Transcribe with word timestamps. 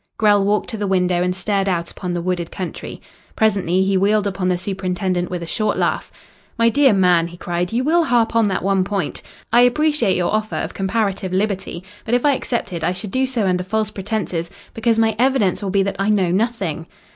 Grell 0.17 0.43
walked 0.43 0.67
to 0.71 0.77
the 0.77 0.87
window 0.87 1.21
and 1.21 1.35
stared 1.35 1.69
out 1.69 1.91
upon 1.91 2.11
the 2.13 2.23
wooded 2.23 2.49
country. 2.49 2.99
Presently 3.35 3.83
he 3.83 3.95
wheeled 3.97 4.25
upon 4.25 4.47
the 4.47 4.57
superintendent 4.57 5.29
with 5.29 5.43
a 5.43 5.45
short 5.45 5.77
laugh. 5.77 6.11
"My 6.57 6.69
dear 6.69 6.91
man," 6.91 7.27
he 7.27 7.37
cried, 7.37 7.71
"you 7.71 7.83
will 7.83 8.05
harp 8.05 8.35
on 8.35 8.47
that 8.47 8.63
one 8.63 8.83
point. 8.83 9.21
I 9.53 9.61
appreciate 9.61 10.17
your 10.17 10.33
offer 10.33 10.55
of 10.55 10.73
comparative 10.73 11.31
liberty, 11.33 11.83
but 12.03 12.15
if 12.15 12.25
I 12.25 12.33
accepted 12.33 12.83
I 12.83 12.93
should 12.93 13.11
do 13.11 13.27
so 13.27 13.45
under 13.45 13.63
false 13.63 13.91
pretences, 13.91 14.49
because 14.73 14.97
my 14.97 15.15
evidence 15.19 15.61
will 15.61 15.69
be 15.69 15.83
that 15.83 15.97
I 15.99 16.09
know 16.09 16.31
nothing." 16.31 16.87